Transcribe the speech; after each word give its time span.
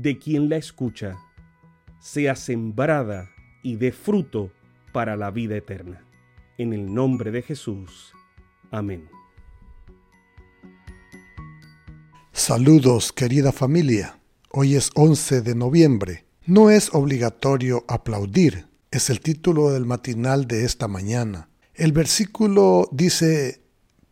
de 0.00 0.16
quien 0.16 0.48
la 0.48 0.56
escucha, 0.56 1.18
sea 1.98 2.36
sembrada 2.36 3.30
y 3.64 3.74
dé 3.74 3.90
fruto 3.90 4.52
para 4.92 5.16
la 5.16 5.32
vida 5.32 5.56
eterna. 5.56 6.04
En 6.56 6.72
el 6.72 6.94
nombre 6.94 7.32
de 7.32 7.42
Jesús. 7.42 8.12
Amén. 8.70 9.08
Saludos 12.32 13.12
querida 13.12 13.50
familia. 13.50 14.20
Hoy 14.52 14.76
es 14.76 14.90
11 14.94 15.42
de 15.42 15.56
noviembre. 15.56 16.26
No 16.46 16.70
es 16.70 16.94
obligatorio 16.94 17.84
aplaudir. 17.88 18.68
Es 18.92 19.10
el 19.10 19.20
título 19.20 19.72
del 19.72 19.84
matinal 19.84 20.46
de 20.46 20.64
esta 20.64 20.86
mañana. 20.86 21.48
El 21.74 21.90
versículo 21.90 22.88
dice, 22.92 23.62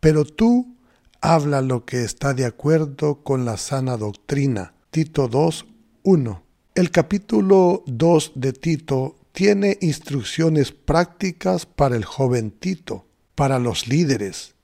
pero 0.01 0.25
tú 0.25 0.75
habla 1.21 1.61
lo 1.61 1.85
que 1.85 2.03
está 2.03 2.33
de 2.33 2.45
acuerdo 2.45 3.23
con 3.23 3.45
la 3.45 3.55
sana 3.55 3.95
doctrina. 3.95 4.73
Tito 4.91 5.27
2, 5.27 5.65
1. 6.09 6.41
El 6.73 6.89
capítulo 6.89 7.83
2 7.85 8.31
de 8.35 8.53
Tito 8.53 9.17
tiene 9.33 9.77
instrucciones 9.81 10.71
prácticas 10.71 11.65
para 11.65 11.97
el 11.97 12.05
joven 12.05 12.51
Tito, 12.51 13.05
para 13.35 13.59
los 13.59 13.89
líderes, 13.89 14.55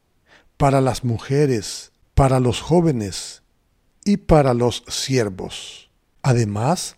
para 0.55 0.79
las 0.79 1.03
mujeres, 1.03 1.91
para 2.13 2.39
los 2.39 2.61
jóvenes 2.61 3.43
y 4.05 4.15
para 4.15 4.53
los 4.53 4.85
siervos. 4.87 5.89
Además, 6.21 6.95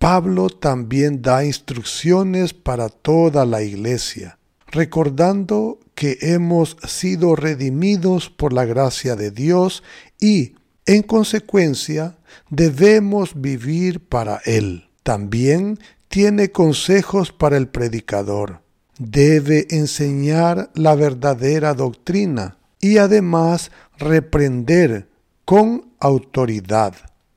Pablo 0.00 0.50
también 0.50 1.22
da 1.22 1.44
instrucciones 1.44 2.52
para 2.52 2.88
toda 2.88 3.46
la 3.46 3.62
iglesia, 3.62 4.40
recordando 4.66 5.78
que 5.94 6.18
hemos 6.20 6.76
sido 6.84 7.36
redimidos 7.36 8.28
por 8.28 8.54
la 8.54 8.64
gracia 8.64 9.14
de 9.14 9.30
Dios 9.30 9.84
y, 10.18 10.56
en 10.86 11.02
consecuencia, 11.02 12.16
debemos 12.50 13.40
vivir 13.40 14.00
para 14.00 14.40
Él. 14.44 14.88
También 15.02 15.78
tiene 16.08 16.50
consejos 16.50 17.32
para 17.32 17.56
el 17.56 17.68
predicador. 17.68 18.60
Debe 18.98 19.66
enseñar 19.70 20.70
la 20.74 20.94
verdadera 20.94 21.74
doctrina 21.74 22.58
y 22.80 22.98
además 22.98 23.70
reprender 23.98 25.08
con 25.44 25.92
autoridad. 25.98 26.94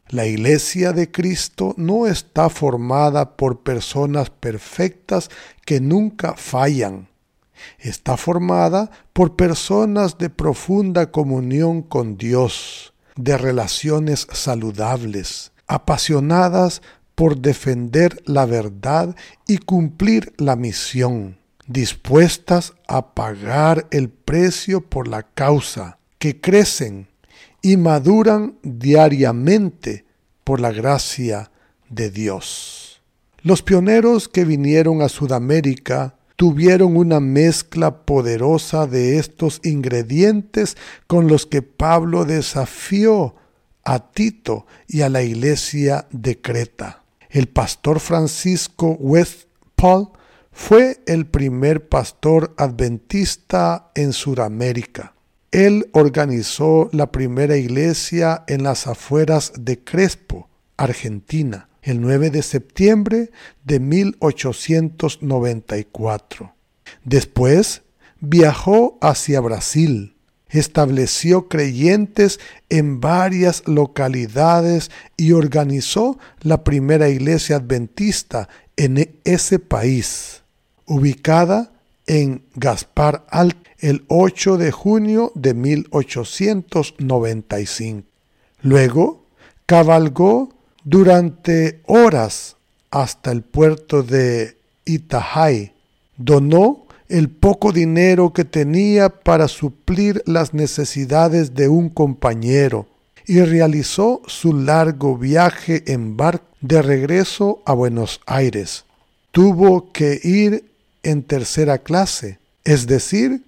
La 0.10 0.26
iglesia 0.26 0.94
de 0.94 1.12
Cristo 1.12 1.74
no 1.78 2.08
está 2.08 2.50
formada 2.50 3.36
por 3.36 3.64
personas 3.64 4.30
perfectas 4.30 5.30
que 5.66 5.82
nunca 5.82 6.36
fallan. 6.36 7.10
Está 7.80 8.16
formada 8.16 8.90
por 9.12 9.36
personas 9.36 10.18
de 10.18 10.30
profunda 10.30 11.12
comunión 11.12 11.82
con 11.82 12.18
Dios, 12.18 12.94
de 13.18 13.38
relaciones 13.38 14.28
saludables, 14.32 15.52
apasionadas 15.68 16.82
por 17.16 17.38
defender 17.38 18.22
la 18.26 18.46
verdad 18.46 19.16
y 19.48 19.58
cumplir 19.58 20.34
la 20.38 20.56
misión, 20.56 21.40
dispuestas 21.68 22.74
a 22.88 23.14
pagar 23.14 23.88
el 23.92 24.10
precio 24.10 24.82
por 24.82 25.08
la 25.08 25.24
causa, 25.24 25.98
que 26.20 26.40
crecen 26.40 27.08
y 27.62 27.78
maduran 27.78 28.58
diariamente 28.64 30.06
por 30.44 30.60
la 30.60 30.72
gracia 30.72 31.52
de 31.90 32.10
Dios. 32.10 33.02
Los 33.42 33.62
pioneros 33.64 34.28
que 34.28 34.46
vinieron 34.46 35.02
a 35.02 35.10
Sudamérica 35.10 36.17
tuvieron 36.38 36.96
una 36.96 37.20
mezcla 37.20 38.06
poderosa 38.06 38.88
de 38.88 39.18
estos 39.18 39.60
ingredientes 39.64 40.78
con 41.08 41.28
los 41.28 41.46
que 41.48 41.64
Pablo 41.64 42.26
desafió 42.26 43.36
a 43.84 44.12
Tito 44.12 44.68
y 44.88 45.02
a 45.02 45.10
la 45.10 45.24
iglesia 45.24 46.08
de 46.12 46.40
Creta. 46.40 47.04
El 47.30 47.48
pastor 47.48 48.00
Francisco 48.00 48.92
Westphal 49.00 50.10
fue 50.52 51.02
el 51.08 51.26
primer 51.26 51.90
pastor 51.90 52.54
adventista 52.58 53.92
en 53.96 54.14
Sudamérica. 54.14 55.16
Él 55.52 55.90
organizó 55.94 56.90
la 56.92 57.12
primera 57.12 57.58
iglesia 57.58 58.44
en 58.48 58.64
las 58.64 58.86
afueras 58.86 59.54
de 59.58 59.84
Crespo, 59.84 60.50
Argentina, 60.78 61.68
el 61.88 62.00
9 62.02 62.30
de 62.32 62.42
septiembre 62.44 63.32
de 63.64 63.80
1894. 63.80 66.54
Después 67.06 67.84
viajó 68.20 68.98
hacia 69.02 69.40
Brasil, 69.40 70.18
estableció 70.50 71.48
creyentes 71.48 72.42
en 72.70 73.00
varias 73.00 73.66
localidades 73.68 74.92
y 75.16 75.32
organizó 75.32 76.20
la 76.42 76.66
primera 76.66 77.08
iglesia 77.10 77.56
adventista 77.56 78.50
en 78.76 79.18
ese 79.24 79.60
país, 79.60 80.44
ubicada 80.86 81.72
en 82.06 82.44
Gaspar 82.56 83.26
Alto 83.30 83.68
el 83.80 84.04
8 84.08 84.58
de 84.58 84.72
junio 84.72 85.32
de 85.36 85.54
1895. 85.54 88.08
Luego 88.62 89.28
cabalgó 89.66 90.57
durante 90.90 91.82
horas 91.86 92.56
hasta 92.92 93.34
el 93.34 93.42
puerto 93.42 94.04
de 94.04 94.56
Itajai. 94.86 95.74
Donó 96.16 96.86
el 97.10 97.30
poco 97.30 97.74
dinero 97.74 98.32
que 98.32 98.46
tenía 98.46 99.10
para 99.10 99.50
suplir 99.50 100.24
las 100.26 100.54
necesidades 100.54 101.54
de 101.56 101.68
un 101.68 101.90
compañero 101.90 102.88
y 103.26 103.42
realizó 103.42 104.22
su 104.28 104.54
largo 104.54 105.18
viaje 105.18 105.84
en 105.88 106.16
barco 106.16 106.46
de 106.62 106.82
regreso 106.82 107.62
a 107.66 107.74
Buenos 107.74 108.22
Aires. 108.26 108.86
Tuvo 109.34 109.92
que 109.92 110.22
ir 110.24 110.64
en 111.04 111.22
tercera 111.22 111.80
clase, 111.80 112.40
es 112.64 112.88
decir, 112.88 113.44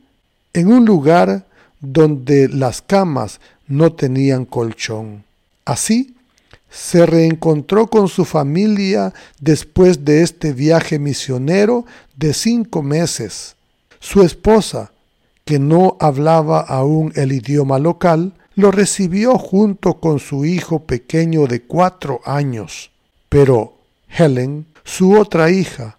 en 0.52 0.68
un 0.74 0.86
lugar 0.86 1.46
donde 1.80 2.50
las 2.50 2.82
camas 2.82 3.40
no 3.66 3.94
tenían 3.94 4.44
colchón. 4.44 5.24
Así, 5.64 6.16
se 6.70 7.06
reencontró 7.06 7.88
con 7.88 8.08
su 8.08 8.26
familia 8.26 9.14
después 9.40 10.06
de 10.06 10.22
este 10.22 10.54
viaje 10.54 11.00
misionero 11.00 11.86
de 12.16 12.34
cinco 12.34 12.84
meses. 12.84 13.56
Su 14.00 14.22
esposa, 14.22 14.92
que 15.46 15.60
no 15.60 15.98
hablaba 16.00 16.62
aún 16.62 17.12
el 17.16 17.32
idioma 17.32 17.80
local, 17.80 18.34
lo 18.56 18.72
recibió 18.72 19.38
junto 19.38 19.96
con 19.96 20.20
su 20.20 20.46
hijo 20.46 20.84
pequeño 20.84 21.48
de 21.48 21.62
cuatro 21.62 22.22
años. 22.26 22.92
Pero 23.30 23.74
Helen, 24.10 24.66
su 24.84 25.18
otra 25.18 25.50
hija, 25.50 25.98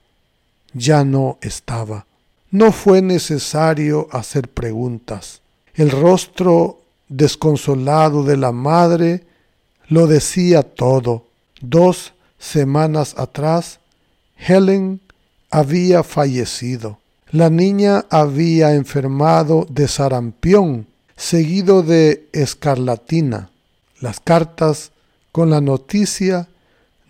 ya 0.73 1.05
no 1.05 1.39
estaba. 1.41 2.07
No 2.51 2.73
fue 2.73 3.03
necesario 3.03 4.09
hacer 4.13 4.49
preguntas. 4.49 5.41
El 5.75 5.91
rostro 5.91 6.81
desconsolado 7.09 8.25
de 8.25 8.37
la 8.37 8.53
madre 8.53 9.25
lo 9.91 10.07
decía 10.07 10.63
todo. 10.63 11.27
Dos 11.61 12.15
semanas 12.39 13.15
atrás, 13.19 13.81
Helen 14.39 15.01
había 15.51 16.03
fallecido. 16.03 16.99
La 17.31 17.51
niña 17.51 18.07
había 18.09 18.75
enfermado 18.75 19.67
de 19.69 19.89
sarampión, 19.89 20.87
seguido 21.17 21.83
de 21.83 22.29
escarlatina. 22.33 23.51
Las 24.01 24.21
cartas 24.21 24.93
con 25.33 25.51
la 25.51 25.61
noticia 25.61 26.49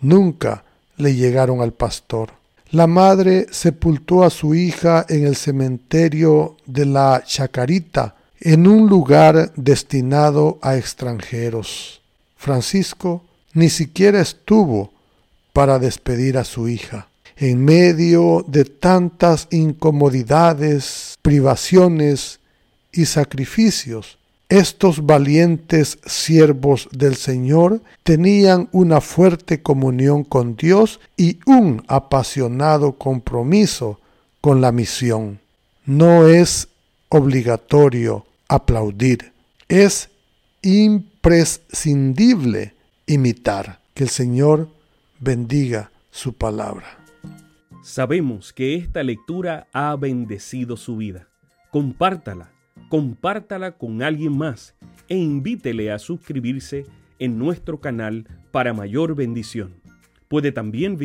nunca 0.01 0.65
le 0.97 1.15
llegaron 1.15 1.61
al 1.61 1.71
pastor. 1.71 2.31
La 2.71 2.87
madre 2.87 3.47
sepultó 3.51 4.23
a 4.23 4.29
su 4.29 4.55
hija 4.55 5.05
en 5.07 5.25
el 5.25 5.35
cementerio 5.35 6.57
de 6.65 6.85
la 6.85 7.23
Chacarita, 7.25 8.15
en 8.39 8.65
un 8.65 8.87
lugar 8.87 9.51
destinado 9.55 10.57
a 10.61 10.77
extranjeros. 10.77 12.00
Francisco 12.41 13.23
ni 13.53 13.69
siquiera 13.69 14.19
estuvo 14.19 14.91
para 15.53 15.77
despedir 15.77 16.39
a 16.39 16.43
su 16.43 16.67
hija. 16.67 17.07
En 17.37 17.63
medio 17.63 18.43
de 18.47 18.65
tantas 18.65 19.47
incomodidades, 19.51 21.19
privaciones 21.21 22.39
y 22.91 23.05
sacrificios, 23.05 24.17
estos 24.49 25.05
valientes 25.05 25.99
siervos 26.07 26.89
del 26.91 27.15
Señor 27.15 27.79
tenían 28.01 28.69
una 28.71 29.01
fuerte 29.01 29.61
comunión 29.61 30.23
con 30.23 30.55
Dios 30.55 30.99
y 31.15 31.39
un 31.45 31.83
apasionado 31.87 32.93
compromiso 32.93 33.99
con 34.41 34.61
la 34.61 34.71
misión. 34.71 35.39
No 35.85 36.27
es 36.27 36.69
obligatorio 37.09 38.25
aplaudir, 38.47 39.31
es 39.69 40.09
imprescindible 40.61 42.73
imitar. 43.07 43.79
Que 43.93 44.03
el 44.03 44.09
Señor 44.09 44.69
bendiga 45.19 45.91
su 46.11 46.33
palabra. 46.33 46.97
Sabemos 47.83 48.53
que 48.53 48.75
esta 48.75 49.01
lectura 49.03 49.67
ha 49.73 49.95
bendecido 49.95 50.77
su 50.77 50.97
vida. 50.97 51.27
Compártala 51.71 52.51
compártala 52.91 53.77
con 53.77 54.03
alguien 54.03 54.37
más 54.37 54.75
e 55.07 55.15
invítele 55.15 55.93
a 55.93 55.97
suscribirse 55.97 56.85
en 57.19 57.37
nuestro 57.37 57.79
canal 57.79 58.27
para 58.51 58.73
mayor 58.73 59.15
bendición. 59.15 59.75
Puede 60.27 60.51
también 60.51 60.97